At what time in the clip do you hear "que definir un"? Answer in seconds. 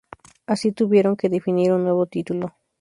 1.15-1.83